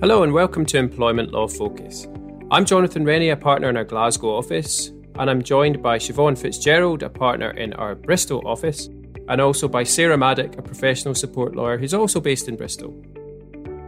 [0.00, 2.06] Hello and welcome to Employment Law Focus.
[2.50, 7.02] I'm Jonathan Rennie, a partner in our Glasgow office, and I'm joined by Siobhan Fitzgerald,
[7.02, 8.90] a partner in our Bristol office,
[9.28, 12.94] and also by Sarah Maddock, a professional support lawyer who's also based in Bristol.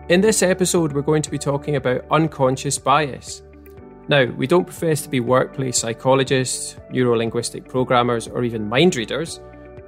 [0.09, 3.43] In this episode, we're going to be talking about unconscious bias.
[4.09, 9.41] Now, we don't profess to be workplace psychologists, neurolinguistic programmers, or even mind readers,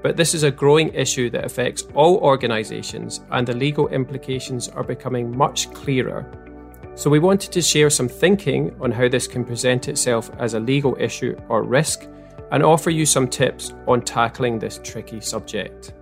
[0.03, 4.85] but this is a growing issue that affects all organisations, and the legal implications are
[4.85, 6.27] becoming much clearer.
[6.95, 10.61] So, we wanted to share some thinking on how this can present itself as a
[10.61, 12.07] legal issue or risk,
[12.51, 15.95] and offer you some tips on tackling this tricky subject.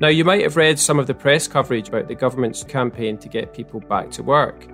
[0.00, 3.28] Now, you might have read some of the press coverage about the government's campaign to
[3.28, 4.66] get people back to work.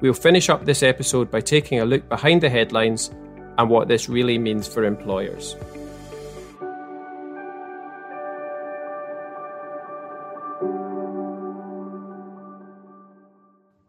[0.00, 3.10] We'll finish up this episode by taking a look behind the headlines
[3.58, 5.56] and what this really means for employers.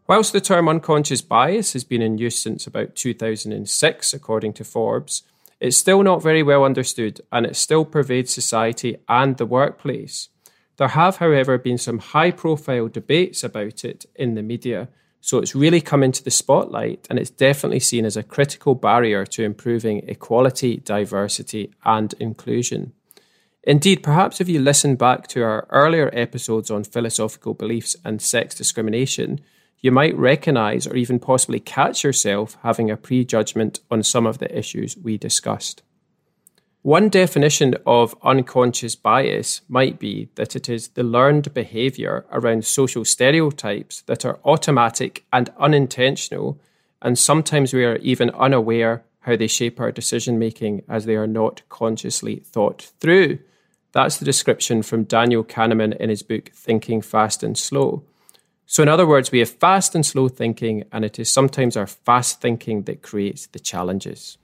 [0.08, 5.22] Whilst the term unconscious bias has been in use since about 2006, according to Forbes,
[5.60, 10.28] it's still not very well understood and it still pervades society and the workplace.
[10.76, 14.88] There have, however, been some high profile debates about it in the media,
[15.20, 19.24] so it's really come into the spotlight and it's definitely seen as a critical barrier
[19.26, 22.92] to improving equality, diversity, and inclusion.
[23.62, 28.56] Indeed, perhaps if you listen back to our earlier episodes on philosophical beliefs and sex
[28.56, 29.38] discrimination,
[29.82, 34.56] you might recognize or even possibly catch yourself having a prejudgment on some of the
[34.56, 35.82] issues we discussed.
[36.82, 43.04] One definition of unconscious bias might be that it is the learned behavior around social
[43.04, 46.60] stereotypes that are automatic and unintentional,
[47.00, 51.26] and sometimes we are even unaware how they shape our decision making as they are
[51.28, 53.38] not consciously thought through.
[53.92, 58.02] That's the description from Daniel Kahneman in his book Thinking Fast and Slow.
[58.72, 61.86] So, in other words, we have fast and slow thinking, and it is sometimes our
[61.86, 64.38] fast thinking that creates the challenges.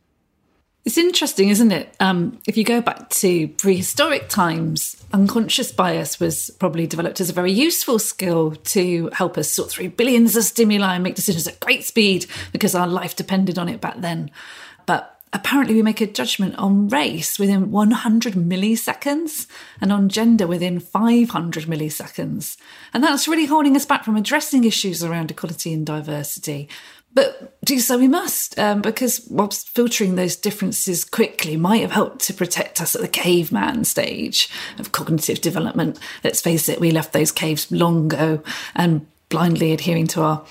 [0.84, 1.96] It's interesting, isn't it?
[1.98, 7.32] Um, if you go back to prehistoric times, unconscious bias was probably developed as a
[7.32, 11.58] very useful skill to help us sort through billions of stimuli and make decisions at
[11.60, 14.30] great speed because our life depended on it back then.
[14.84, 19.46] But apparently we make a judgment on race within 100 milliseconds
[19.80, 22.56] and on gender within 500 milliseconds.
[22.92, 26.68] And that's really holding us back from addressing issues around equality and diversity.
[27.14, 32.20] But do so we must, um, because whilst filtering those differences quickly might have helped
[32.26, 35.98] to protect us at the caveman stage of cognitive development.
[36.22, 38.42] Let's face it, we left those caves long ago
[38.74, 40.44] and blindly adhering to our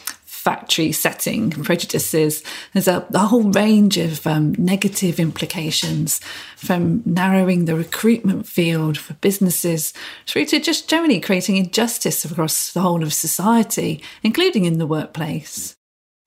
[0.47, 2.41] factory setting prejudices.
[2.71, 6.21] There's a, a whole range of um, negative implications
[6.55, 9.93] from narrowing the recruitment field for businesses
[10.25, 15.75] through to just generally creating injustice across the whole of society, including in the workplace.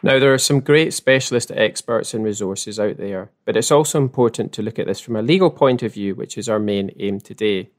[0.03, 4.53] Now, there are some great specialist experts and resources out there, but it's also important
[4.53, 7.20] to look at this from a legal point of view, which is our main aim
[7.20, 7.70] today.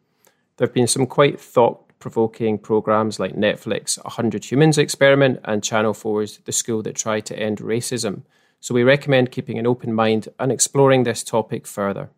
[0.58, 5.94] There have been some quite thought provoking programs like Netflix 100 Humans Experiment and Channel
[5.94, 8.24] 4's The School That Tried to End Racism.
[8.60, 12.10] So we recommend keeping an open mind and exploring this topic further.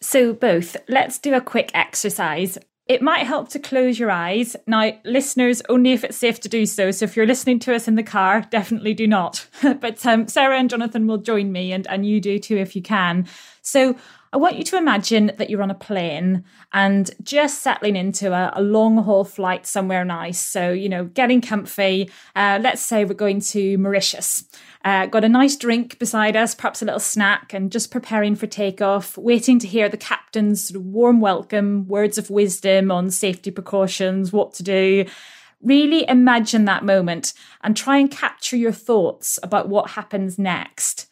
[0.00, 2.56] So, both, let's do a quick exercise.
[2.86, 4.56] It might help to close your eyes.
[4.66, 6.90] Now, listeners, only if it's safe to do so.
[6.90, 9.46] So, if you're listening to us in the car, definitely do not.
[9.62, 12.80] but um, Sarah and Jonathan will join me, and, and you do too if you
[12.80, 13.26] can.
[13.60, 13.94] So,
[14.32, 18.52] I want you to imagine that you're on a plane and just settling into a,
[18.54, 20.38] a long haul flight somewhere nice.
[20.38, 22.08] So, you know, getting comfy.
[22.36, 24.44] Uh, let's say we're going to Mauritius.
[24.84, 28.46] Uh, got a nice drink beside us, perhaps a little snack, and just preparing for
[28.46, 33.50] takeoff, waiting to hear the captain's sort of warm welcome, words of wisdom on safety
[33.50, 35.06] precautions, what to do.
[35.60, 41.09] Really imagine that moment and try and capture your thoughts about what happens next.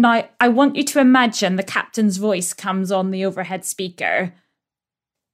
[0.00, 4.32] Now, I want you to imagine the captain's voice comes on the overhead speaker.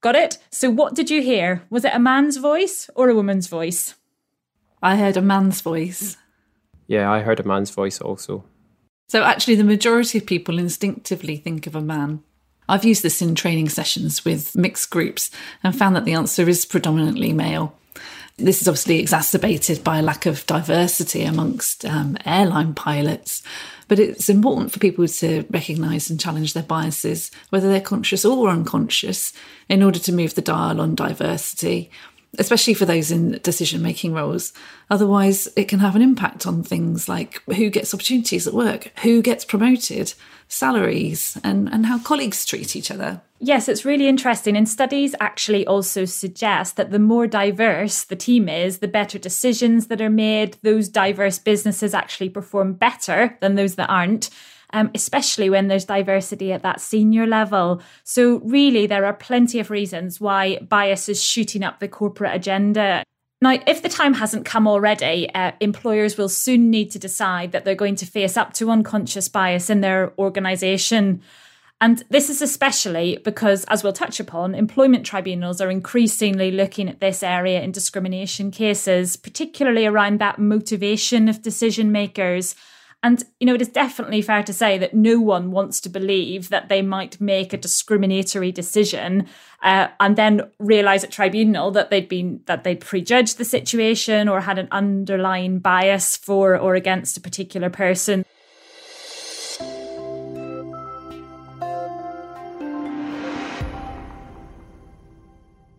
[0.01, 0.39] Got it?
[0.49, 1.63] So, what did you hear?
[1.69, 3.93] Was it a man's voice or a woman's voice?
[4.81, 6.17] I heard a man's voice.
[6.87, 8.43] Yeah, I heard a man's voice also.
[9.07, 12.23] So, actually, the majority of people instinctively think of a man.
[12.67, 15.29] I've used this in training sessions with mixed groups
[15.63, 17.77] and found that the answer is predominantly male.
[18.37, 23.43] This is obviously exacerbated by a lack of diversity amongst um, airline pilots.
[23.87, 28.49] But it's important for people to recognise and challenge their biases, whether they're conscious or
[28.49, 29.31] unconscious,
[29.69, 31.91] in order to move the dial on diversity.
[32.37, 34.53] especially for those in decision making roles.
[34.89, 39.21] Otherwise, it can have an impact on things like who gets opportunities at work, who
[39.21, 40.13] gets promoted,
[40.47, 43.21] salaries, and, and how colleagues treat each other.
[43.39, 44.55] Yes, it's really interesting.
[44.55, 49.87] And studies actually also suggest that the more diverse the team is, the better decisions
[49.87, 50.57] that are made.
[50.63, 54.29] Those diverse businesses actually perform better than those that aren't
[54.75, 57.81] um, especially when there's diversity at that senior level.
[58.03, 63.03] So, really, there are plenty of reasons why bias is shooting up the corporate agenda.
[63.41, 67.63] Now, if the time hasn't come already, uh, employers will soon need to decide that
[67.63, 71.21] they're going to face up to unconscious bias in their organisation.
[71.81, 77.01] And this is especially because, as we'll touch upon, employment tribunals are increasingly looking at
[77.01, 82.55] this area in discrimination cases, particularly around that motivation of decision makers
[83.05, 86.49] and, you know, it is definitely fair to say that no one wants to believe
[86.49, 89.27] that they might make a discriminatory decision
[89.61, 94.41] uh, and then realize at tribunal that they'd been, that they'd prejudged the situation or
[94.41, 98.25] had an underlying bias for or against a particular person.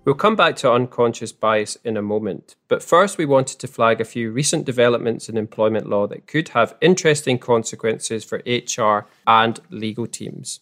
[0.06, 4.00] We'll come back to unconscious bias in a moment, but first we wanted to flag
[4.00, 9.58] a few recent developments in employment law that could have interesting consequences for HR and
[9.68, 10.60] legal teams.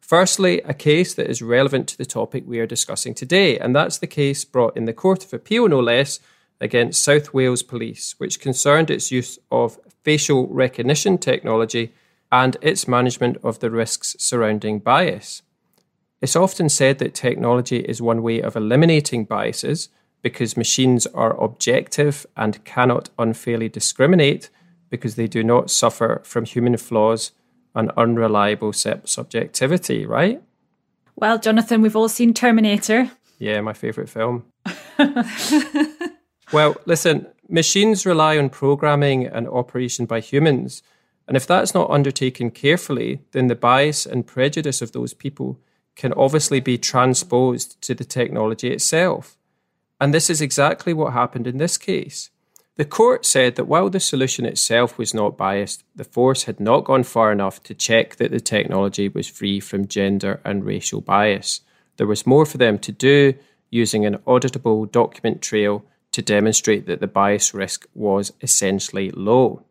[0.00, 3.98] Firstly, a case that is relevant to the topic we are discussing today, and that's
[3.98, 6.20] the case brought in the Court of Appeal, no less,
[6.60, 11.92] against South Wales Police, which concerned its use of facial recognition technology
[12.30, 15.42] and its management of the risks surrounding bias.
[16.20, 19.88] It's often said that technology is one way of eliminating biases
[20.22, 24.50] because machines are objective and cannot unfairly discriminate
[24.90, 27.32] because they do not suffer from human flaws
[27.74, 30.42] and unreliable subjectivity, right?
[31.14, 33.10] Well, Jonathan, we've all seen Terminator.
[33.38, 34.44] Yeah, my favourite film.
[36.52, 40.82] well, listen, machines rely on programming and operation by humans.
[41.28, 45.60] And if that's not undertaken carefully, then the bias and prejudice of those people
[45.98, 49.36] can obviously be transposed to the technology itself.
[50.00, 52.30] And this is exactly what happened in this case.
[52.76, 56.84] The court said that while the solution itself was not biased, the force had not
[56.84, 61.62] gone far enough to check that the technology was free from gender and racial bias.
[61.96, 63.34] There was more for them to do
[63.68, 69.64] using an auditable document trail to demonstrate that the bias risk was essentially low.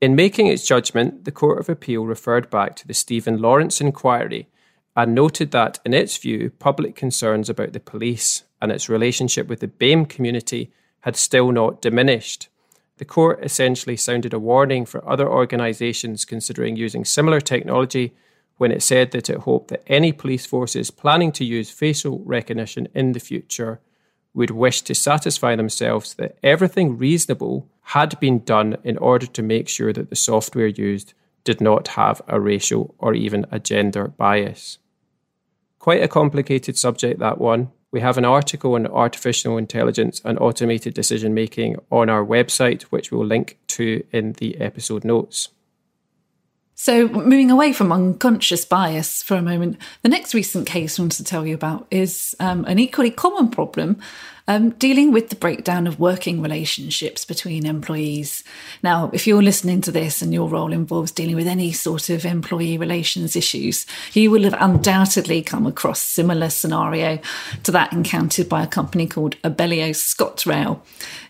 [0.00, 4.48] In making its judgment, the Court of Appeal referred back to the Stephen Lawrence inquiry
[5.00, 9.60] and noted that, in its view, public concerns about the police and its relationship with
[9.60, 10.70] the BAME community
[11.00, 12.48] had still not diminished.
[12.98, 18.12] The court essentially sounded a warning for other organisations considering using similar technology
[18.58, 22.86] when it said that it hoped that any police forces planning to use facial recognition
[22.94, 23.80] in the future
[24.34, 29.66] would wish to satisfy themselves that everything reasonable had been done in order to make
[29.66, 34.76] sure that the software used did not have a racial or even a gender bias.
[35.80, 37.72] Quite a complicated subject, that one.
[37.90, 43.10] We have an article on artificial intelligence and automated decision making on our website, which
[43.10, 45.48] we'll link to in the episode notes.
[46.74, 51.12] So, moving away from unconscious bias for a moment, the next recent case I want
[51.12, 54.00] to tell you about is um, an equally common problem
[54.50, 58.42] um, dealing with the breakdown of working relationships between employees.
[58.82, 62.24] Now, if you're listening to this and your role involves dealing with any sort of
[62.24, 67.20] employee relations issues, you will have undoubtedly come across similar scenario
[67.62, 70.80] to that encountered by a company called Abellio ScotRail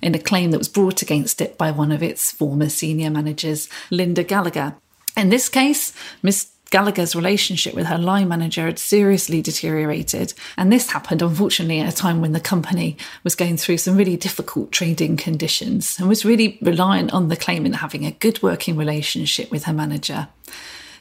[0.01, 3.69] in a claim that was brought against it by one of its former senior managers,
[3.91, 4.77] Linda Gallagher.
[5.15, 10.33] In this case, Miss Gallagher's relationship with her line manager had seriously deteriorated.
[10.57, 14.17] And this happened, unfortunately, at a time when the company was going through some really
[14.17, 19.51] difficult trading conditions and was really reliant on the claimant having a good working relationship
[19.51, 20.29] with her manager.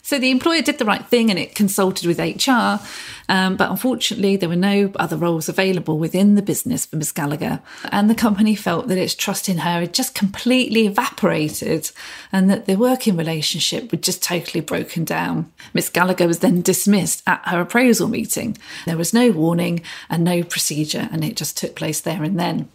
[0.10, 2.84] So the employer did the right thing and it consulted with HR,
[3.32, 7.12] um, but unfortunately, there were no other roles available within the business for Ms.
[7.12, 7.62] Gallagher.
[7.92, 11.92] And the company felt that its trust in her had just completely evaporated
[12.32, 15.52] and that the working relationship had just totally broken down.
[15.76, 15.92] Ms.
[15.92, 18.58] Gallagher was then dismissed at her appraisal meeting.
[18.88, 22.68] There was no warning and no procedure, and it just took place there and then.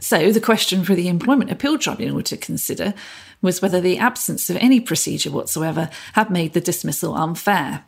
[0.00, 2.94] So, the question for the Employment Appeal Tribunal to consider
[3.40, 7.84] was whether the absence of any procedure whatsoever had made the dismissal unfair.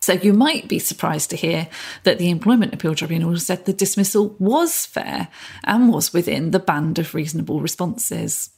[0.00, 1.68] So you might be surprised to hear
[2.04, 5.28] that the Employment Appeal Tribunal said the dismissal was fair
[5.64, 8.50] and was within the band of reasonable responses.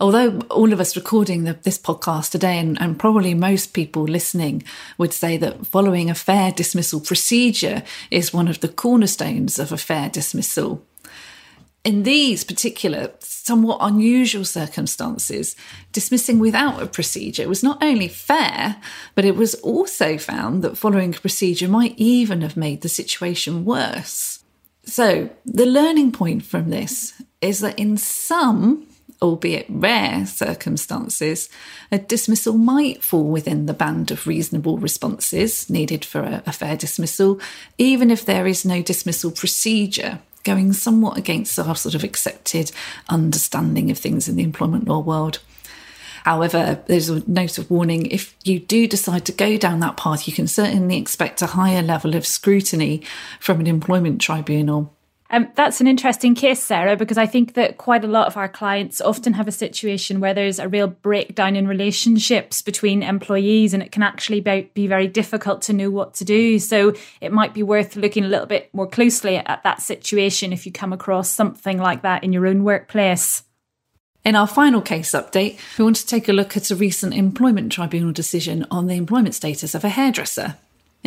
[0.00, 4.62] Although all of us recording the, this podcast today, and, and probably most people listening,
[4.96, 9.76] would say that following a fair dismissal procedure is one of the cornerstones of a
[9.76, 10.86] fair dismissal.
[11.84, 15.56] In these particular, somewhat unusual circumstances,
[15.92, 18.76] dismissing without a procedure was not only fair,
[19.14, 23.64] but it was also found that following a procedure might even have made the situation
[23.64, 24.44] worse.
[24.84, 28.86] So, the learning point from this is that in some,
[29.22, 31.48] albeit rare, circumstances,
[31.92, 36.76] a dismissal might fall within the band of reasonable responses needed for a, a fair
[36.76, 37.40] dismissal,
[37.76, 42.72] even if there is no dismissal procedure going somewhat against our sort of accepted
[43.08, 45.40] understanding of things in the employment law world.
[46.24, 50.26] However, there's a note of warning if you do decide to go down that path,
[50.26, 53.02] you can certainly expect a higher level of scrutiny
[53.40, 54.94] from an employment tribunal.
[55.30, 58.48] Um, that's an interesting case, Sarah, because I think that quite a lot of our
[58.48, 63.82] clients often have a situation where there's a real breakdown in relationships between employees, and
[63.82, 66.58] it can actually be, be very difficult to know what to do.
[66.58, 70.64] So it might be worth looking a little bit more closely at that situation if
[70.64, 73.42] you come across something like that in your own workplace.
[74.24, 77.70] In our final case update, we want to take a look at a recent employment
[77.70, 80.56] tribunal decision on the employment status of a hairdresser.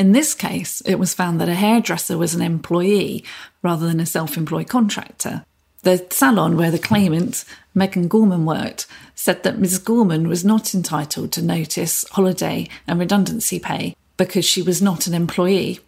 [0.02, 3.24] In this case, it was found that a hairdresser was an employee
[3.62, 5.46] rather than a self employed contractor.
[5.84, 9.78] The salon where the claimant, Megan Gorman, worked said that Ms.
[9.78, 15.14] Gorman was not entitled to notice, holiday, and redundancy pay because she was not an
[15.14, 15.80] employee.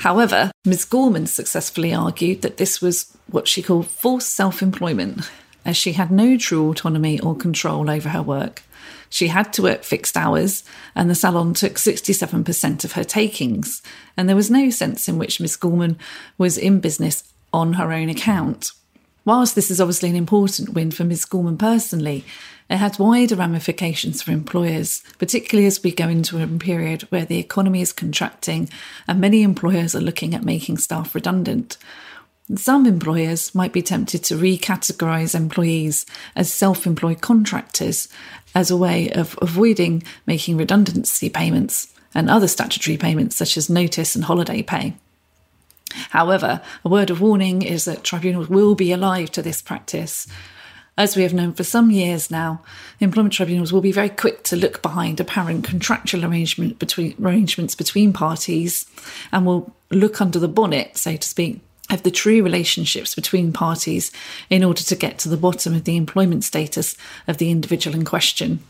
[0.00, 0.84] However, Ms.
[0.84, 5.30] Gorman successfully argued that this was what she called forced self employment,
[5.64, 8.62] as she had no true autonomy or control over her work.
[9.08, 13.82] She had to work fixed hours, and the salon took 67% of her takings,
[14.16, 15.98] and there was no sense in which Miss Gorman
[16.38, 18.72] was in business on her own account.
[19.24, 22.24] Whilst this is obviously an important win for Miss Gorman personally,
[22.70, 27.38] it had wider ramifications for employers, particularly as we go into a period where the
[27.38, 28.68] economy is contracting
[29.08, 31.76] and many employers are looking at making staff redundant.
[32.56, 38.08] Some employers might be tempted to recategorise employees as self employed contractors
[38.54, 44.14] as a way of avoiding making redundancy payments and other statutory payments such as notice
[44.14, 44.94] and holiday pay.
[46.10, 50.26] However, a word of warning is that tribunals will be alive to this practice.
[50.96, 52.62] As we have known for some years now,
[53.00, 58.12] employment tribunals will be very quick to look behind apparent contractual arrangement between, arrangements between
[58.12, 58.86] parties
[59.32, 64.10] and will look under the bonnet, so to speak, of the true relationships between parties
[64.48, 68.04] in order to get to the bottom of the employment status of the individual in
[68.04, 68.60] question.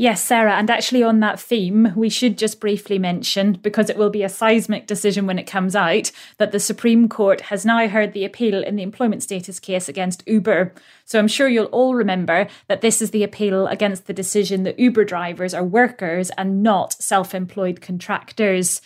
[0.00, 4.08] Yes, Sarah, and actually on that theme, we should just briefly mention, because it will
[4.08, 8.14] be a seismic decision when it comes out, that the Supreme Court has now heard
[8.14, 10.72] the appeal in the employment status case against Uber.
[11.04, 14.78] So I'm sure you'll all remember that this is the appeal against the decision that
[14.78, 18.80] Uber drivers are workers and not self employed contractors.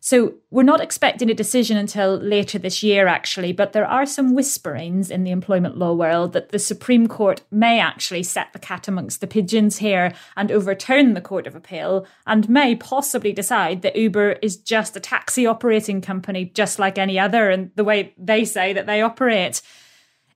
[0.00, 4.34] So we're not expecting a decision until later this year, actually, but there are some
[4.34, 8.88] whisperings in the employment law world that the Supreme Court may actually set the cat
[8.88, 13.96] amongst the pigeons here and overturn the Court of Appeal and may possibly decide that
[13.96, 18.44] Uber is just a taxi operating company, just like any other, and the way they
[18.44, 19.62] say that they operate.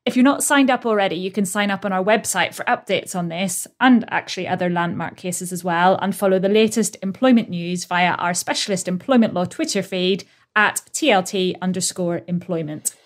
[0.05, 3.15] If you're not signed up already, you can sign up on our website for updates
[3.15, 7.85] on this and actually other landmark cases as well, and follow the latest employment news
[7.85, 10.25] via our specialist employment law Twitter feed
[10.57, 12.97] at TLT underscore employment.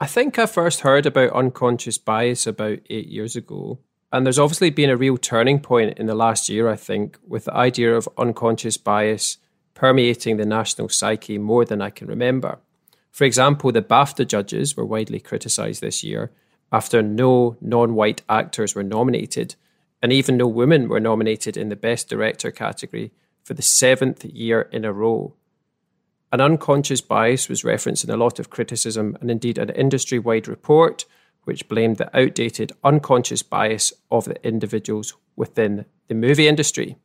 [0.00, 3.80] I think I first heard about unconscious bias about eight years ago.
[4.12, 7.46] And there's obviously been a real turning point in the last year, I think, with
[7.46, 9.36] the idea of unconscious bias
[9.78, 12.58] permeating the national psyche more than I can remember.
[13.12, 16.32] For example, the BAFTA judges were widely criticised this year
[16.72, 19.54] after no non white actors were nominated,
[20.02, 23.12] and even no women were nominated in the Best Director category
[23.44, 25.34] for the seventh year in a row.
[26.32, 30.48] An unconscious bias was referenced in a lot of criticism, and indeed an industry wide
[30.48, 31.04] report
[31.44, 36.96] which blamed the outdated unconscious bias of the individuals within the movie industry.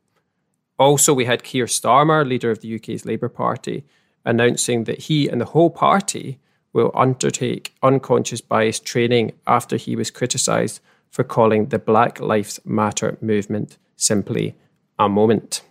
[0.78, 3.84] Also, we had Keir Starmer, leader of the UK's Labour Party,
[4.24, 6.38] announcing that he and the whole party
[6.72, 13.16] will undertake unconscious bias training after he was criticised for calling the Black Lives Matter
[13.20, 14.56] movement simply
[14.98, 15.62] a moment.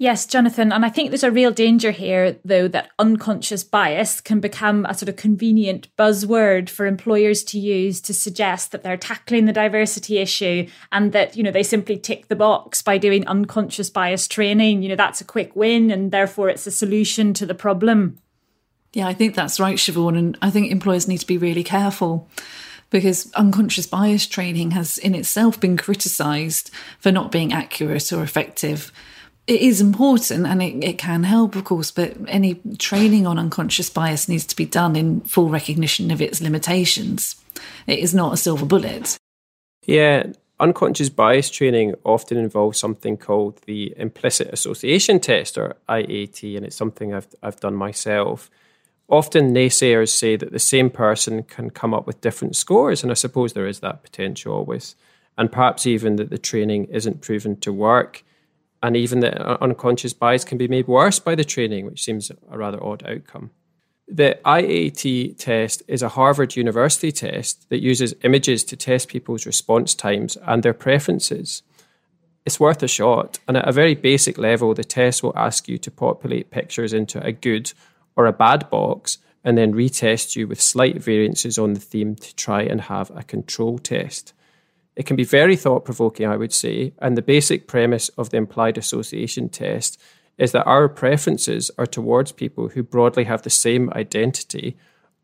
[0.00, 0.72] Yes, Jonathan.
[0.72, 4.94] And I think there's a real danger here, though, that unconscious bias can become a
[4.94, 10.16] sort of convenient buzzword for employers to use to suggest that they're tackling the diversity
[10.16, 14.82] issue and that, you know, they simply tick the box by doing unconscious bias training.
[14.82, 18.16] You know, that's a quick win and therefore it's a solution to the problem.
[18.94, 20.16] Yeah, I think that's right, Siobhan.
[20.16, 22.26] And I think employers need to be really careful
[22.88, 28.90] because unconscious bias training has in itself been criticised for not being accurate or effective.
[29.50, 33.90] It is important and it, it can help, of course, but any training on unconscious
[33.90, 37.34] bias needs to be done in full recognition of its limitations.
[37.88, 39.18] It is not a silver bullet.
[39.84, 40.26] Yeah,
[40.60, 46.76] unconscious bias training often involves something called the implicit association test or IAT, and it's
[46.76, 48.52] something I've, I've done myself.
[49.08, 53.14] Often naysayers say that the same person can come up with different scores, and I
[53.14, 54.94] suppose there is that potential always.
[55.36, 58.22] And perhaps even that the training isn't proven to work,
[58.82, 62.58] and even the unconscious bias can be made worse by the training, which seems a
[62.58, 63.50] rather odd outcome.
[64.08, 69.94] The IAT test is a Harvard University test that uses images to test people's response
[69.94, 71.62] times and their preferences.
[72.44, 75.78] It's worth a shot, and at a very basic level, the test will ask you
[75.78, 77.72] to populate pictures into a good
[78.16, 82.34] or a bad box and then retest you with slight variances on the theme to
[82.34, 84.32] try and have a control test.
[84.96, 88.36] It can be very thought provoking, I would say, and the basic premise of the
[88.36, 90.00] implied association test
[90.36, 94.76] is that our preferences are towards people who broadly have the same identity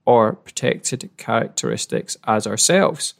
[0.04, 3.14] or protected characteristics as ourselves.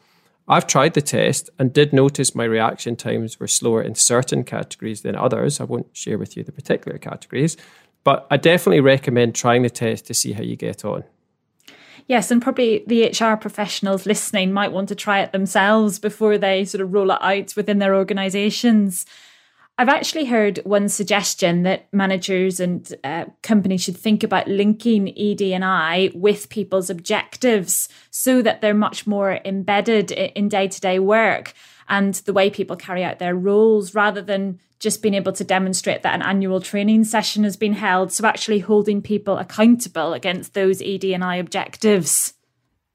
[0.48, 5.00] I've tried the test and did notice my reaction times were slower in certain categories
[5.00, 5.60] than others.
[5.60, 7.56] I won't share with you the particular categories,
[8.04, 11.02] but I definitely recommend trying the test to see how you get on.
[12.08, 16.64] Yes, and probably the HR professionals listening might want to try it themselves before they
[16.64, 19.06] sort of roll it out within their organizations.
[19.78, 25.42] I've actually heard one suggestion that managers and uh, companies should think about linking ED
[25.42, 30.98] and I with people's objectives so that they're much more embedded in day to day
[30.98, 31.52] work
[31.88, 36.02] and the way people carry out their roles rather than just being able to demonstrate
[36.02, 38.12] that an annual training session has been held.
[38.12, 42.34] So, actually holding people accountable against those ED and I objectives.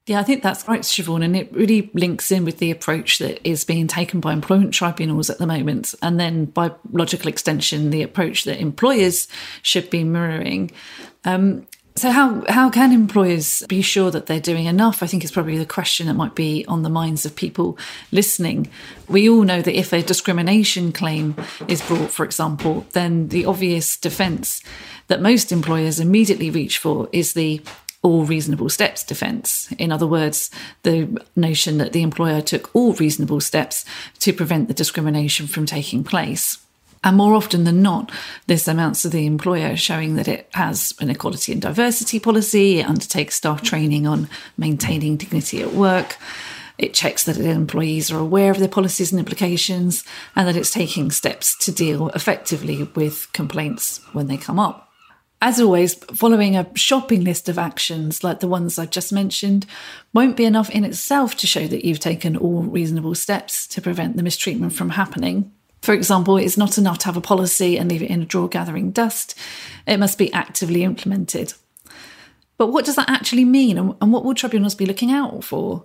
[0.07, 3.47] Yeah, I think that's right, Siobhan, and it really links in with the approach that
[3.47, 8.01] is being taken by employment tribunals at the moment, and then by logical extension, the
[8.01, 9.27] approach that employers
[9.61, 10.71] should be mirroring.
[11.23, 15.03] Um, so, how how can employers be sure that they're doing enough?
[15.03, 17.77] I think is probably the question that might be on the minds of people
[18.11, 18.69] listening.
[19.09, 21.35] We all know that if a discrimination claim
[21.67, 24.63] is brought, for example, then the obvious defence
[25.07, 27.61] that most employers immediately reach for is the
[28.03, 29.71] all reasonable steps defence.
[29.77, 30.49] In other words,
[30.83, 33.85] the notion that the employer took all reasonable steps
[34.19, 36.57] to prevent the discrimination from taking place.
[37.03, 38.11] And more often than not,
[38.45, 42.87] this amounts to the employer showing that it has an equality and diversity policy, it
[42.87, 46.17] undertakes staff training on maintaining dignity at work,
[46.77, 50.03] it checks that employees are aware of their policies and implications,
[50.35, 54.89] and that it's taking steps to deal effectively with complaints when they come up.
[55.43, 59.65] As always, following a shopping list of actions like the ones I've just mentioned
[60.13, 64.17] won't be enough in itself to show that you've taken all reasonable steps to prevent
[64.17, 65.51] the mistreatment from happening.
[65.81, 68.47] For example, it's not enough to have a policy and leave it in a drawer
[68.47, 69.35] gathering dust.
[69.87, 71.53] It must be actively implemented.
[72.57, 75.83] But what does that actually mean, and what will tribunals be looking out for?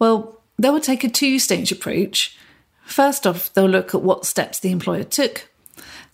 [0.00, 2.36] Well, they will take a two stage approach.
[2.84, 5.50] First off, they'll look at what steps the employer took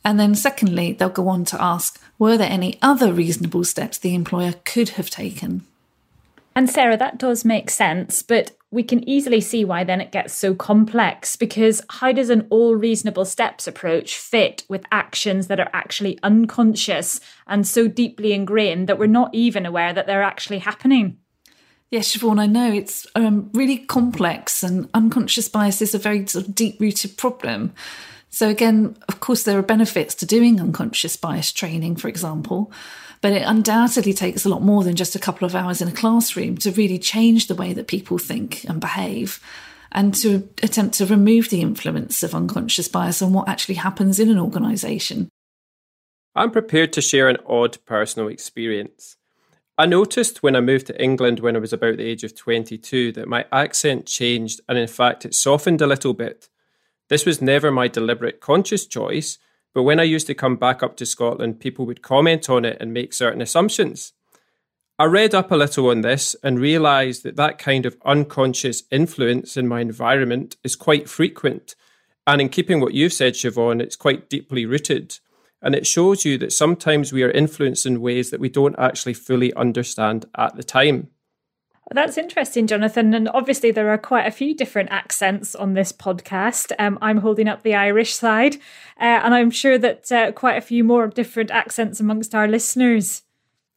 [0.07, 4.14] and then, secondly, they'll go on to ask were there any other reasonable steps the
[4.14, 5.66] employer could have taken?
[6.55, 10.34] And Sarah, that does make sense, but we can easily see why then it gets
[10.34, 15.70] so complex because how does an all reasonable steps approach fit with actions that are
[15.72, 21.16] actually unconscious and so deeply ingrained that we're not even aware that they're actually happening?
[21.90, 26.46] Yes, Siobhan, I know it's um, really complex, and unconscious bias is a very sort
[26.46, 27.72] of deep rooted problem.
[28.28, 32.70] So, again, of course, there are benefits to doing unconscious bias training, for example,
[33.20, 35.92] but it undoubtedly takes a lot more than just a couple of hours in a
[35.92, 39.40] classroom to really change the way that people think and behave
[39.92, 44.31] and to attempt to remove the influence of unconscious bias on what actually happens in
[44.31, 45.29] an organisation.
[46.35, 49.16] I'm prepared to share an odd personal experience.
[49.79, 53.12] I noticed when I moved to England when I was about the age of 22
[53.12, 56.48] that my accent changed and, in fact, it softened a little bit.
[57.09, 59.38] This was never my deliberate conscious choice,
[59.76, 62.78] but when I used to come back up to Scotland, people would comment on it
[62.80, 64.14] and make certain assumptions.
[64.98, 69.54] I read up a little on this and realised that that kind of unconscious influence
[69.54, 71.74] in my environment is quite frequent.
[72.26, 75.18] And in keeping what you've said, Siobhan, it's quite deeply rooted.
[75.60, 79.12] And it shows you that sometimes we are influenced in ways that we don't actually
[79.12, 81.08] fully understand at the time.
[81.92, 83.14] That's interesting, Jonathan.
[83.14, 86.72] And obviously, there are quite a few different accents on this podcast.
[86.79, 88.57] Um, I'm holding up the Irish side,
[89.01, 93.22] uh, and I'm sure that uh, quite a few more different accents amongst our listeners.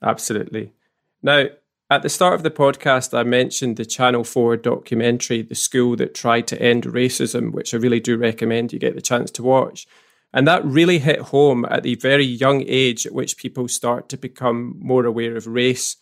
[0.01, 0.73] Absolutely.
[1.21, 1.45] Now,
[1.91, 6.15] at the start of the podcast, I mentioned the Channel 4 documentary, The School That
[6.15, 9.87] Tried to End Racism, which I really do recommend you get the chance to watch.
[10.31, 14.17] And that really hit home at the very young age at which people start to
[14.17, 15.97] become more aware of race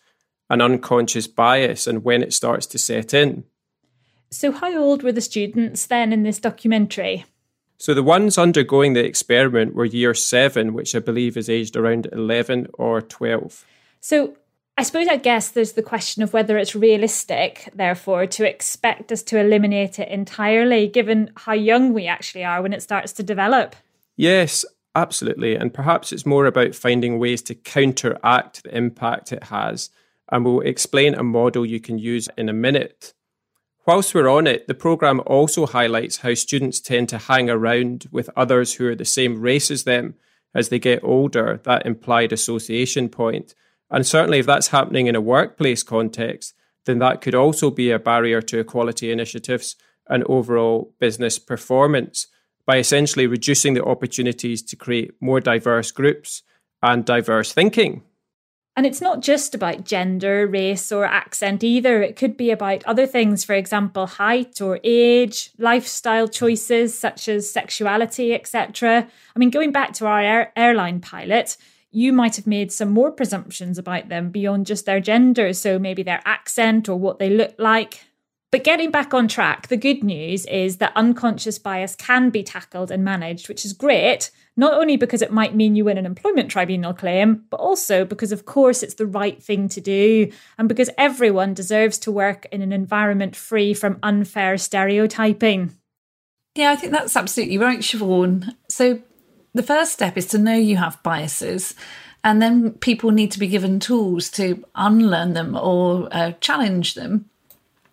[0.50, 3.44] and unconscious bias and when it starts to set in.
[4.30, 7.24] So, how old were the students then in this documentary?
[7.78, 12.08] So, the ones undergoing the experiment were year seven, which I believe is aged around
[12.12, 13.64] 11 or 12.
[14.00, 14.36] So,
[14.76, 19.22] I suppose I guess there's the question of whether it's realistic, therefore, to expect us
[19.24, 23.74] to eliminate it entirely, given how young we actually are when it starts to develop.
[24.16, 25.56] Yes, absolutely.
[25.56, 29.90] And perhaps it's more about finding ways to counteract the impact it has.
[30.30, 33.14] And we'll explain a model you can use in a minute.
[33.86, 38.28] Whilst we're on it, the programme also highlights how students tend to hang around with
[38.36, 40.14] others who are the same race as them
[40.54, 43.54] as they get older, that implied association point
[43.90, 47.98] and certainly, if that's happening in a workplace context, then that could also be a
[47.98, 49.76] barrier to equality initiatives
[50.08, 52.26] and overall business performance
[52.66, 56.42] by essentially reducing the opportunities to create more diverse groups
[56.82, 58.02] and diverse thinking.
[58.78, 62.00] And it's not just about gender, race, or accent either.
[62.00, 67.50] It could be about other things, for example, height or age, lifestyle choices such as
[67.50, 69.08] sexuality, etc.
[69.34, 71.56] I mean, going back to our air- airline pilot,
[71.90, 76.04] you might have made some more presumptions about them beyond just their gender, so maybe
[76.04, 78.04] their accent or what they look like.
[78.50, 82.90] But getting back on track, the good news is that unconscious bias can be tackled
[82.90, 86.50] and managed, which is great, not only because it might mean you win an employment
[86.50, 90.88] tribunal claim, but also because, of course, it's the right thing to do, and because
[90.96, 95.76] everyone deserves to work in an environment free from unfair stereotyping.
[96.54, 98.54] Yeah, I think that's absolutely right, Siobhan.
[98.68, 99.02] So
[99.52, 101.74] the first step is to know you have biases,
[102.24, 107.26] and then people need to be given tools to unlearn them or uh, challenge them.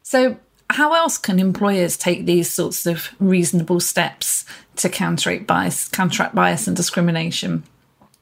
[0.01, 0.37] So,
[0.75, 6.67] how else can employers take these sorts of reasonable steps to counteract bias, counteract bias
[6.67, 7.63] and discrimination?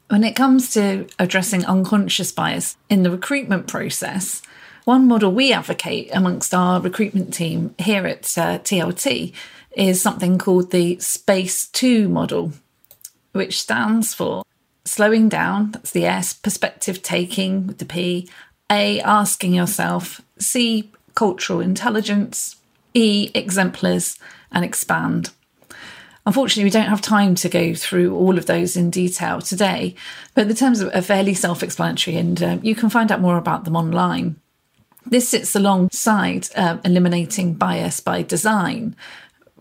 [0.09, 4.41] When it comes to addressing unconscious bias in the recruitment process,
[4.85, 9.33] one model we advocate amongst our recruitment team here at uh, TLT
[9.71, 12.53] is something called the Space 2 model
[13.33, 14.43] which stands for
[14.85, 18.29] slowing down, that's the S, perspective taking with the P,
[18.71, 22.57] A, asking yourself, C, cultural intelligence,
[22.93, 24.17] E, exemplars,
[24.51, 25.31] and expand.
[26.25, 29.95] Unfortunately, we don't have time to go through all of those in detail today,
[30.35, 33.65] but the terms are fairly self explanatory and uh, you can find out more about
[33.65, 34.37] them online.
[35.05, 38.95] This sits alongside uh, eliminating bias by design,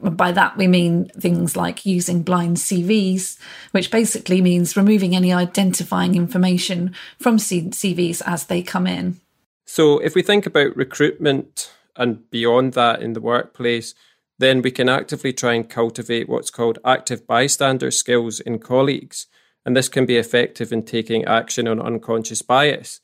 [0.02, 3.38] by that we mean things like using blind CVs,
[3.70, 9.20] which basically means removing any identifying information from CVs as they come in.
[9.64, 13.94] So, if we think about recruitment and beyond that in the workplace,
[14.38, 19.26] then we can actively try and cultivate what's called active bystander skills in colleagues.
[19.64, 23.00] And this can be effective in taking action on unconscious bias.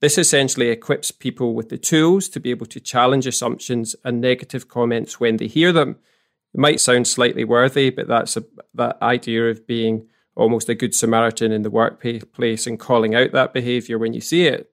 [0.00, 4.68] This essentially equips people with the tools to be able to challenge assumptions and negative
[4.68, 5.96] comments when they hear them
[6.54, 8.44] it might sound slightly worthy, but that's a,
[8.74, 13.52] that idea of being almost a good Samaritan in the workplace and calling out that
[13.52, 14.70] behavior when you see it.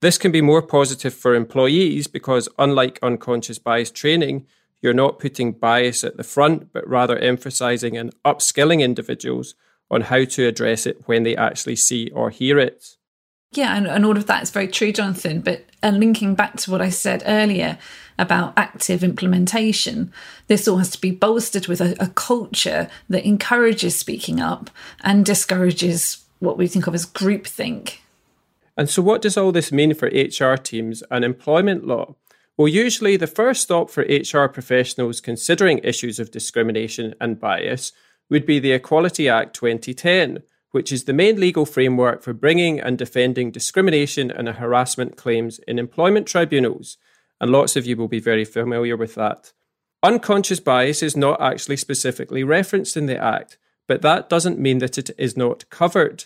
[0.00, 4.46] This can be more positive for employees because, unlike unconscious bias training,
[4.80, 9.54] you're not putting bias at the front, but rather emphasizing and upskilling individuals
[9.90, 12.96] on how to address it when they actually see or hear it.
[13.52, 15.40] Yeah, and, and all of that is very true, Jonathan.
[15.40, 17.78] But and linking back to what I said earlier
[18.18, 20.12] about active implementation,
[20.48, 24.70] this all has to be bolstered with a, a culture that encourages speaking up
[25.02, 27.96] and discourages what we think of as groupthink.
[28.78, 32.16] And so, what does all this mean for HR teams and employment law?
[32.56, 37.92] Well, usually the first stop for HR professionals considering issues of discrimination and bias
[38.30, 42.98] would be the Equality Act 2010 which is the main legal framework for bringing and
[42.98, 46.98] defending discrimination and harassment claims in employment tribunals.
[47.40, 49.52] And lots of you will be very familiar with that.
[50.02, 54.98] Unconscious bias is not actually specifically referenced in the Act, but that doesn't mean that
[54.98, 56.24] it is not covered.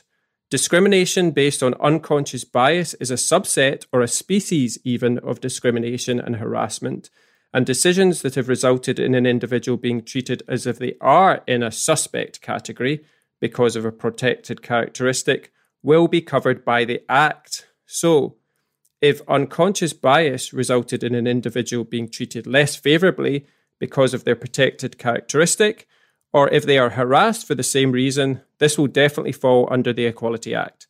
[0.53, 6.37] Discrimination based on unconscious bias is a subset or a species, even, of discrimination and
[6.37, 7.09] harassment.
[7.55, 11.63] And decisions that have resulted in an individual being treated as if they are in
[11.63, 13.03] a suspect category
[13.41, 17.67] because of a protected characteristic will be covered by the Act.
[17.87, 18.37] So,
[19.01, 23.47] if unconscious bias resulted in an individual being treated less favourably
[23.79, 25.89] because of their protected characteristic,
[26.33, 30.07] or if they are harassed for the same reason, this will definitely fall under the
[30.07, 30.87] Equality Act.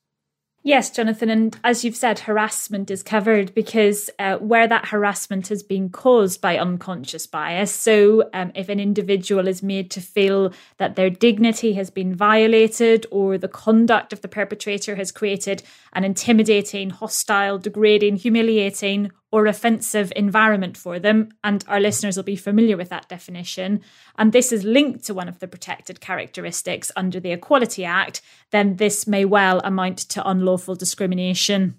[0.64, 1.28] Yes, Jonathan.
[1.28, 6.40] And as you've said, harassment is covered because uh, where that harassment has been caused
[6.40, 7.72] by unconscious bias.
[7.72, 13.06] So, um, if an individual is made to feel that their dignity has been violated
[13.10, 20.12] or the conduct of the perpetrator has created an intimidating, hostile, degrading, humiliating, or offensive
[20.14, 23.80] environment for them, and our listeners will be familiar with that definition,
[24.18, 28.76] and this is linked to one of the protected characteristics under the Equality Act, then
[28.76, 31.74] this may well amount to unlawful discrimination.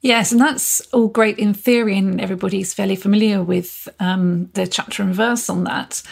[0.00, 5.02] Yes, and that's all great in theory, and everybody's fairly familiar with um, the chapter
[5.02, 6.02] and verse on that.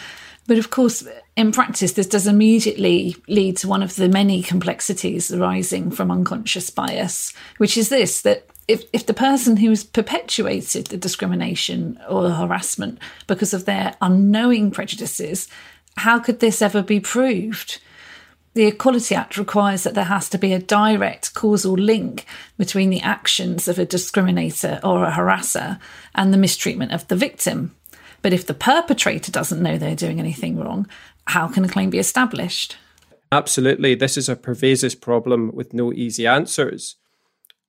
[0.47, 5.33] But of course, in practice, this does immediately lead to one of the many complexities
[5.33, 10.97] arising from unconscious bias, which is this that if, if the person who's perpetuated the
[10.97, 15.47] discrimination or the harassment because of their unknowing prejudices,
[15.97, 17.79] how could this ever be proved?
[18.53, 22.25] The Equality Act requires that there has to be a direct causal link
[22.57, 25.79] between the actions of a discriminator or a harasser
[26.15, 27.75] and the mistreatment of the victim.
[28.21, 30.87] But if the perpetrator doesn't know they're doing anything wrong,
[31.27, 32.77] how can a claim be established?
[33.31, 33.93] Absolutely.
[33.93, 36.95] This is a pervasive problem with no easy answers.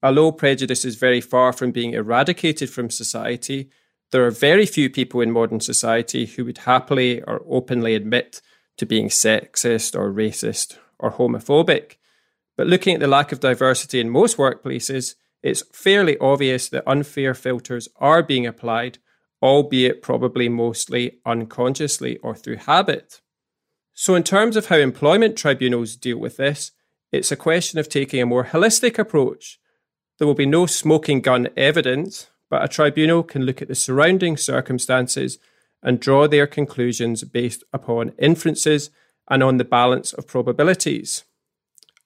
[0.02, 3.70] Although prejudice is very far from being eradicated from society,
[4.12, 8.40] there are very few people in modern society who would happily or openly admit
[8.76, 11.96] to being sexist or racist or homophobic.
[12.56, 17.34] But looking at the lack of diversity in most workplaces, it's fairly obvious that unfair
[17.34, 18.98] filters are being applied,
[19.42, 23.20] albeit probably mostly unconsciously or through habit.
[23.92, 26.72] So, in terms of how employment tribunals deal with this,
[27.12, 29.58] it's a question of taking a more holistic approach
[30.18, 34.36] there will be no smoking gun evidence, but a tribunal can look at the surrounding
[34.36, 35.38] circumstances
[35.82, 38.90] and draw their conclusions based upon inferences
[39.28, 41.24] and on the balance of probabilities.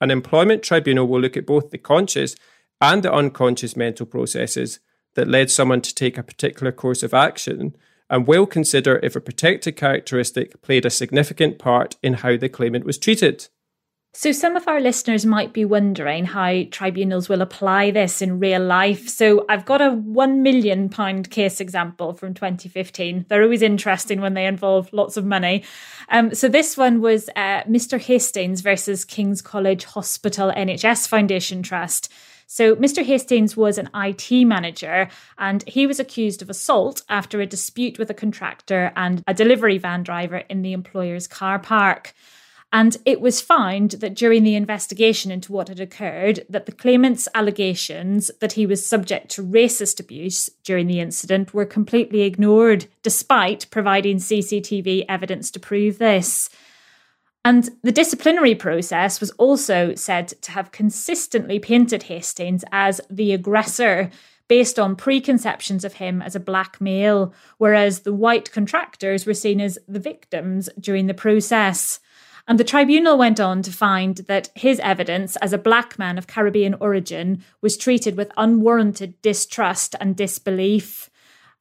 [0.01, 2.35] An employment tribunal will look at both the conscious
[2.81, 4.81] and the unconscious mental processes
[5.15, 7.77] that led someone to take a particular course of action
[8.09, 12.85] and will consider if a protected characteristic played a significant part in how the claimant
[12.85, 13.49] was treated.
[14.13, 18.63] So, some of our listeners might be wondering how tribunals will apply this in real
[18.63, 19.09] life.
[19.09, 20.89] So, I've got a £1 million
[21.23, 23.27] case example from 2015.
[23.29, 25.63] They're always interesting when they involve lots of money.
[26.09, 28.01] Um, so, this one was uh, Mr.
[28.01, 32.13] Hastings versus King's College Hospital NHS Foundation Trust.
[32.49, 33.05] So, Mr.
[33.05, 38.11] Hastings was an IT manager and he was accused of assault after a dispute with
[38.11, 42.13] a contractor and a delivery van driver in the employer's car park.
[42.73, 47.27] And it was found that during the investigation into what had occurred, that the claimant's
[47.35, 53.71] allegations that he was subject to racist abuse during the incident were completely ignored, despite
[53.71, 56.49] providing CCTV evidence to prove this.
[57.45, 64.11] And the disciplinary process was also said to have consistently painted Hastings as the aggressor
[64.47, 69.61] based on preconceptions of him as a black male, whereas the white contractors were seen
[69.61, 72.01] as the victims during the process.
[72.51, 76.27] And the tribunal went on to find that his evidence as a black man of
[76.27, 81.09] Caribbean origin was treated with unwarranted distrust and disbelief.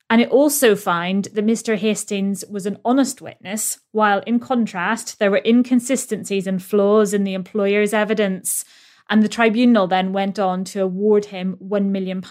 [0.09, 1.77] And it also found that Mr.
[1.77, 7.35] Hastings was an honest witness, while in contrast, there were inconsistencies and flaws in the
[7.35, 8.65] employer's evidence.
[9.11, 12.23] And the tribunal then went on to award him £1 million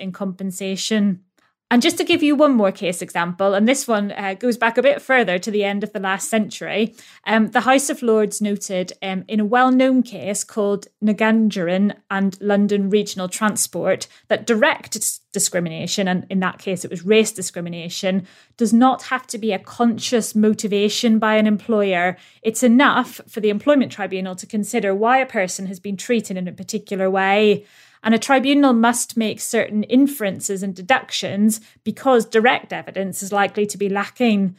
[0.00, 1.22] in compensation.
[1.72, 4.76] And just to give you one more case example, and this one uh, goes back
[4.76, 6.96] a bit further to the end of the last century,
[7.28, 12.36] um, the House of Lords noted um, in a well known case called Nagarajan and
[12.40, 14.98] London Regional Transport that direct
[15.32, 19.58] discrimination, and in that case it was race discrimination, does not have to be a
[19.60, 22.16] conscious motivation by an employer.
[22.42, 26.48] It's enough for the employment tribunal to consider why a person has been treated in
[26.48, 27.64] a particular way.
[28.02, 33.78] And a tribunal must make certain inferences and deductions because direct evidence is likely to
[33.78, 34.56] be lacking.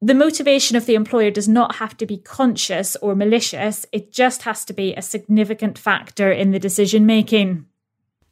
[0.00, 4.42] The motivation of the employer does not have to be conscious or malicious, it just
[4.42, 7.66] has to be a significant factor in the decision making.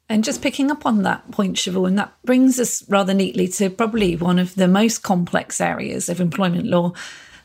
[0.09, 4.15] And just picking up on that point, Siobhan, that brings us rather neatly to probably
[4.15, 6.93] one of the most complex areas of employment law.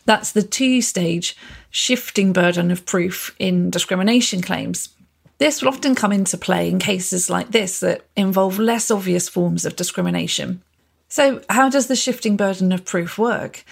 [0.04, 1.36] That's the two stage
[1.70, 4.90] shifting burden of proof in discrimination claims.
[5.38, 9.64] This will often come into play in cases like this that involve less obvious forms
[9.64, 10.62] of discrimination.
[11.08, 13.64] So, how does the shifting burden of proof work?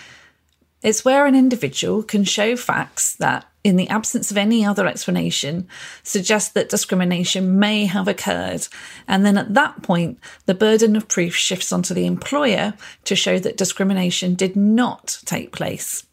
[0.82, 5.66] It's where an individual can show facts that, in the absence of any other explanation,
[6.04, 8.68] suggest that discrimination may have occurred.
[9.08, 12.74] And then at that point, the burden of proof shifts onto the employer
[13.04, 16.05] to show that discrimination did not take place.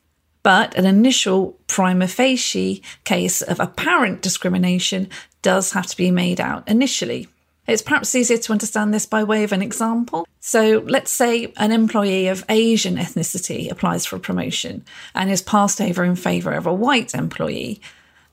[0.43, 5.10] But an initial prima facie case of apparent discrimination
[5.41, 7.29] does have to be made out initially.
[7.65, 10.27] It's perhaps easier to understand this by way of an example.
[10.41, 14.84] So, let's say an employee of Asian ethnicity applies for a promotion
[15.15, 17.79] and is passed over in favour of a white employee.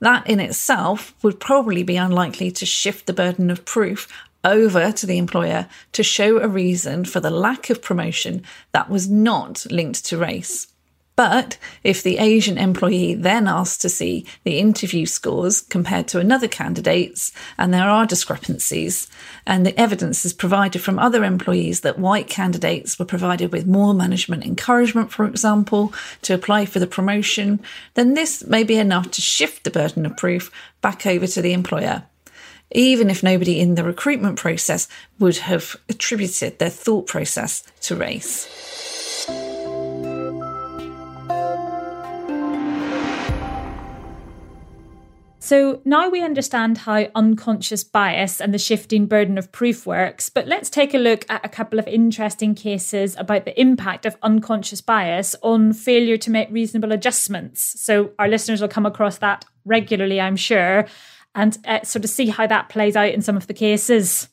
[0.01, 4.09] That in itself would probably be unlikely to shift the burden of proof
[4.43, 8.43] over to the employer to show a reason for the lack of promotion
[8.73, 10.67] that was not linked to race.
[11.15, 16.47] But if the Asian employee then asks to see the interview scores compared to another
[16.47, 19.07] candidate's, and there are discrepancies,
[19.45, 23.93] and the evidence is provided from other employees that white candidates were provided with more
[23.93, 27.59] management encouragement, for example, to apply for the promotion,
[27.95, 30.49] then this may be enough to shift the burden of proof
[30.81, 32.03] back over to the employer
[32.73, 34.87] even if nobody in the recruitment process
[35.19, 38.80] would have attributed their thought process to race.
[45.51, 50.47] So now we understand how unconscious bias and the shifting burden of proof works, but
[50.47, 54.79] let's take a look at a couple of interesting cases about the impact of unconscious
[54.79, 57.81] bias on failure to make reasonable adjustments.
[57.81, 60.85] So our listeners will come across that regularly, I'm sure
[61.35, 64.29] and uh, sort of see how that plays out in some of the cases.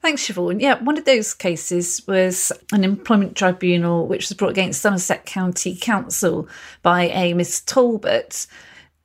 [0.00, 0.62] Thanks, Siobhan.
[0.62, 5.76] Yeah, one of those cases was an employment tribunal which was brought against Somerset County
[5.78, 6.48] Council
[6.80, 8.46] by a Miss Talbot.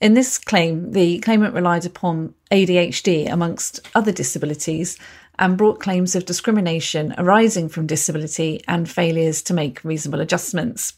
[0.01, 4.97] In this claim, the claimant relied upon ADHD amongst other disabilities
[5.37, 10.93] and brought claims of discrimination arising from disability and failures to make reasonable adjustments.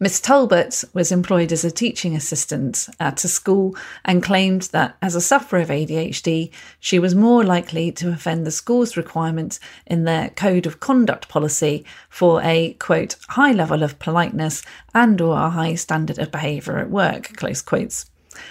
[0.00, 5.14] Miss Talbot was employed as a teaching assistant at a school and claimed that as
[5.14, 10.30] a sufferer of ADHD, she was more likely to offend the school's requirement in their
[10.30, 14.62] code of conduct policy for a quote high level of politeness
[14.94, 18.06] and or a high standard of behaviour at work close quotes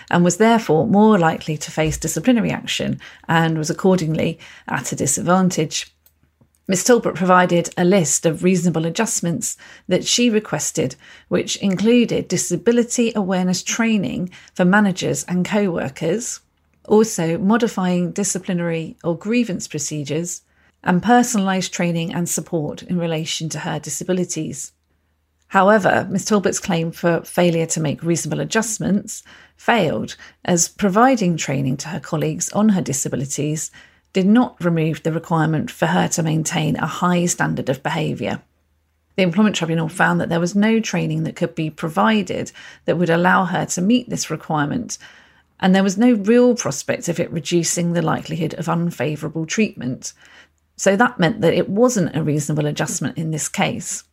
[0.10, 5.94] and was therefore more likely to face disciplinary action and was accordingly at a disadvantage.
[6.68, 10.96] Miss Talbot provided a list of reasonable adjustments that she requested,
[11.28, 16.40] which included disability awareness training for managers and co workers,
[16.88, 20.44] also modifying disciplinary or grievance procedures,
[20.84, 24.72] and personalised training and support in relation to her disabilities.
[25.52, 29.22] However, Miss Talbot's claim for failure to make reasonable adjustments
[29.58, 33.70] failed, as providing training to her colleagues on her disabilities
[34.14, 38.42] did not remove the requirement for her to maintain a high standard of behaviour.
[39.18, 42.54] The Employment Tribunal found that there was no training that could be provided
[42.86, 44.98] that would allow her to meet this requirement,
[45.60, 50.14] and there was no real prospect of it reducing the likelihood of unfavourable treatment.
[50.78, 54.06] So that meant that it wasn't a reasonable adjustment in this case.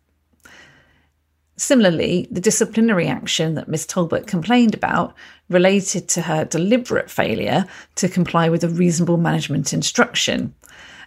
[1.58, 5.12] Similarly, the disciplinary action that Miss Talbot complained about
[5.48, 7.66] related to her deliberate failure
[7.96, 10.54] to comply with a reasonable management instruction.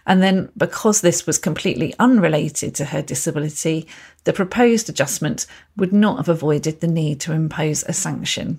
[0.06, 3.88] And then, because this was completely unrelated to her disability,
[4.24, 5.46] the proposed adjustment
[5.78, 8.58] would not have avoided the need to impose a sanction.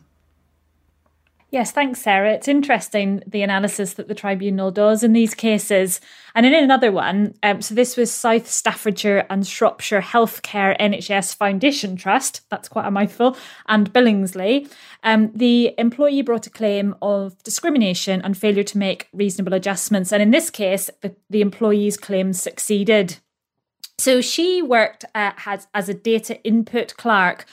[1.54, 2.34] Yes, thanks, Sarah.
[2.34, 6.02] It's interesting the analysis that the tribunal does in these cases.
[6.34, 11.96] And in another one, um, so this was South Staffordshire and Shropshire Healthcare NHS Foundation
[11.96, 13.38] Trust, that's quite a mouthful,
[13.68, 14.68] and Billingsley.
[15.04, 20.12] Um, the employee brought a claim of discrimination and failure to make reasonable adjustments.
[20.12, 23.18] And in this case, the, the employee's claim succeeded.
[24.00, 27.46] So she worked uh, as, as a data input clerk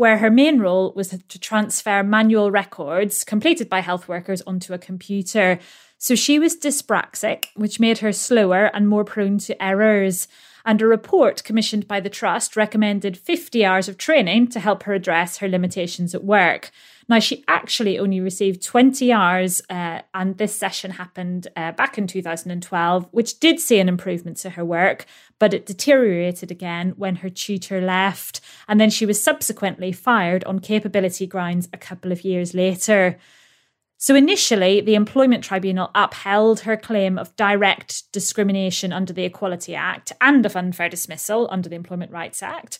[0.00, 4.78] where her main role was to transfer manual records completed by health workers onto a
[4.78, 5.58] computer.
[5.98, 10.26] So she was dyspraxic, which made her slower and more prone to errors.
[10.64, 14.94] And a report commissioned by the Trust recommended 50 hours of training to help her
[14.94, 16.70] address her limitations at work.
[17.10, 22.06] Now, she actually only received 20 hours, uh, and this session happened uh, back in
[22.06, 25.06] 2012, which did see an improvement to her work,
[25.40, 28.40] but it deteriorated again when her tutor left.
[28.68, 33.18] And then she was subsequently fired on capability grounds a couple of years later.
[33.96, 40.12] So initially, the Employment Tribunal upheld her claim of direct discrimination under the Equality Act
[40.20, 42.78] and of unfair dismissal under the Employment Rights Act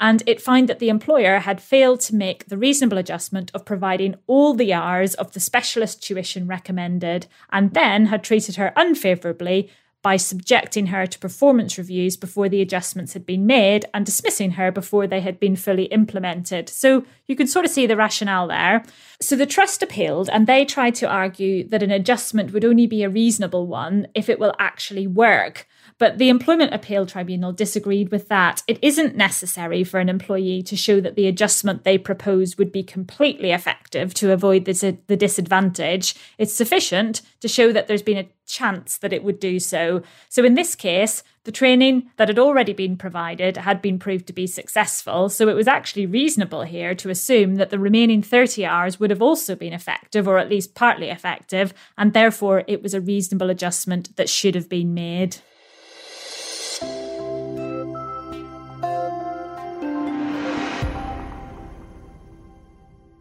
[0.00, 4.14] and it found that the employer had failed to make the reasonable adjustment of providing
[4.26, 10.16] all the hours of the specialist tuition recommended, and then had treated her unfavourably by
[10.16, 15.06] subjecting her to performance reviews before the adjustments had been made and dismissing her before
[15.06, 16.68] they had been fully implemented.
[16.68, 18.84] So you can sort of see the rationale there.
[19.20, 23.02] So the trust appealed and they tried to argue that an adjustment would only be
[23.02, 25.66] a reasonable one if it will actually work.
[25.98, 28.62] But the Employment Appeal Tribunal disagreed with that.
[28.68, 32.84] It isn't necessary for an employee to show that the adjustment they propose would be
[32.84, 36.14] completely effective to avoid the disadvantage.
[36.38, 40.02] It's sufficient to show that there's been a chance that it would do so.
[40.28, 44.32] So in this case, the training that had already been provided had been proved to
[44.32, 45.28] be successful.
[45.28, 49.22] So it was actually reasonable here to assume that the remaining 30 hours would have
[49.22, 54.14] also been effective, or at least partly effective, and therefore it was a reasonable adjustment
[54.16, 55.38] that should have been made.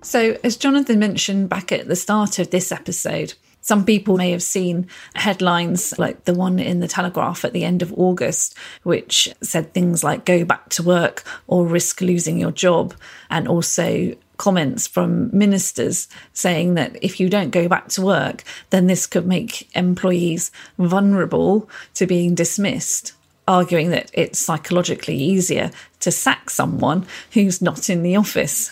[0.07, 4.41] So, as Jonathan mentioned back at the start of this episode, some people may have
[4.41, 9.73] seen headlines like the one in the Telegraph at the end of August, which said
[9.73, 12.93] things like go back to work or risk losing your job,
[13.29, 18.87] and also comments from ministers saying that if you don't go back to work, then
[18.87, 23.11] this could make employees vulnerable to being dismissed.
[23.45, 28.71] Arguing that it's psychologically easier to sack someone who's not in the office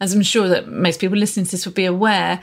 [0.00, 2.40] as I'm sure that most people listening to this will be aware,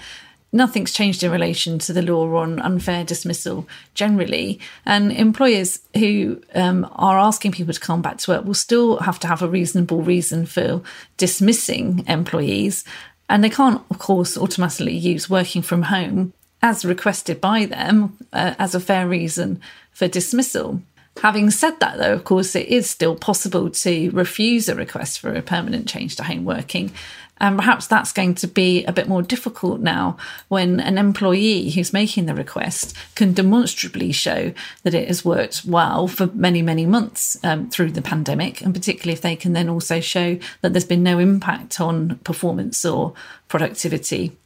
[0.54, 4.60] nothing's changed in relation to the law on unfair dismissal generally.
[4.86, 9.20] And employers who um, are asking people to come back to work will still have
[9.20, 10.82] to have a reasonable reason for
[11.18, 12.86] dismissing employees.
[13.30, 18.56] And they can't, of course, automatically use working from home as requested by them uh,
[18.58, 19.60] as a fair reason
[19.92, 20.82] for dismissal.
[21.22, 25.34] Having said that, though, of course, it is still possible to refuse a request for
[25.34, 26.92] a permanent change to home working.
[27.40, 30.18] And perhaps that's going to be a bit more difficult now
[30.48, 36.08] when an employee who's making the request can demonstrably show that it has worked well
[36.08, 38.62] for many, many months um, through the pandemic.
[38.62, 42.84] And particularly if they can then also show that there's been no impact on performance
[42.86, 43.14] or
[43.48, 44.38] productivity.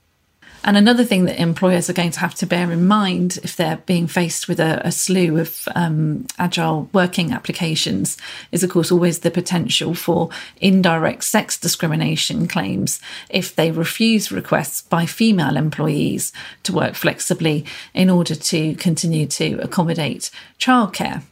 [0.63, 3.77] And another thing that employers are going to have to bear in mind if they're
[3.77, 8.15] being faced with a, a slew of um, agile working applications
[8.51, 12.99] is, of course, always the potential for indirect sex discrimination claims
[13.29, 16.31] if they refuse requests by female employees
[16.61, 21.23] to work flexibly in order to continue to accommodate childcare.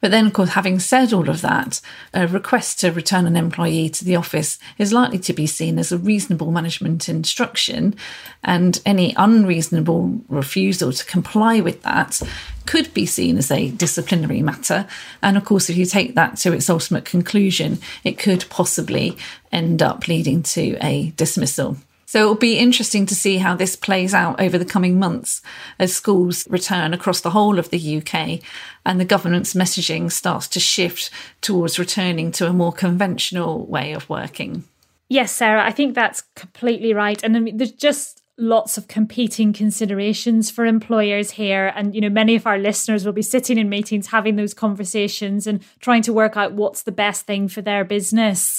[0.00, 1.80] But then, of course, having said all of that,
[2.14, 5.92] a request to return an employee to the office is likely to be seen as
[5.92, 7.94] a reasonable management instruction,
[8.42, 12.20] and any unreasonable refusal to comply with that
[12.66, 14.86] could be seen as a disciplinary matter.
[15.22, 19.18] And of course, if you take that to its ultimate conclusion, it could possibly
[19.52, 21.76] end up leading to a dismissal.
[22.10, 25.42] So it'll be interesting to see how this plays out over the coming months
[25.78, 28.40] as schools return across the whole of the UK
[28.84, 34.10] and the government's messaging starts to shift towards returning to a more conventional way of
[34.10, 34.64] working.
[35.08, 37.22] Yes, Sarah, I think that's completely right.
[37.22, 42.08] And I mean, there's just lots of competing considerations for employers here and you know
[42.08, 46.12] many of our listeners will be sitting in meetings having those conversations and trying to
[46.12, 48.58] work out what's the best thing for their business.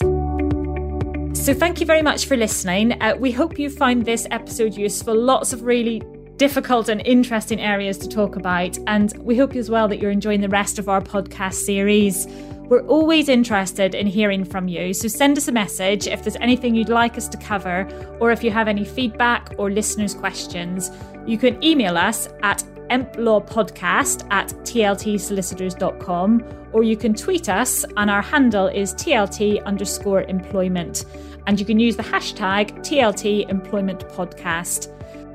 [1.42, 3.02] So, thank you very much for listening.
[3.02, 5.16] Uh, we hope you find this episode useful.
[5.16, 6.04] Lots of really
[6.36, 8.78] difficult and interesting areas to talk about.
[8.86, 12.28] And we hope as well that you're enjoying the rest of our podcast series.
[12.70, 14.94] We're always interested in hearing from you.
[14.94, 17.90] So send us a message if there's anything you'd like us to cover,
[18.20, 20.92] or if you have any feedback or listeners' questions.
[21.26, 28.22] You can email us at emplawpodcast at tltsolicitors.com or you can tweet us and our
[28.22, 31.06] handle is tlt underscore employment
[31.48, 34.88] and you can use the hashtag tlt employment podcast.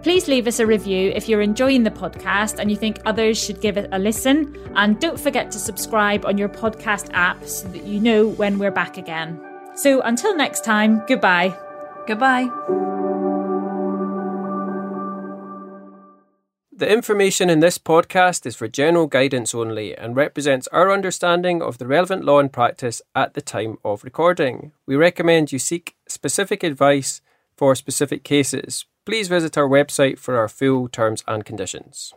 [0.02, 3.60] Please leave us a review if you're enjoying the podcast and you think others should
[3.60, 4.56] give it a listen.
[4.76, 8.70] And don't forget to subscribe on your podcast app so that you know when we're
[8.70, 9.40] back again.
[9.74, 11.58] So until next time goodbye.
[12.06, 12.94] Goodbye
[16.78, 21.78] The information in this podcast is for general guidance only and represents our understanding of
[21.78, 24.72] the relevant law and practice at the time of recording.
[24.84, 27.22] We recommend you seek specific advice
[27.56, 28.84] for specific cases.
[29.06, 32.12] Please visit our website for our full terms and conditions.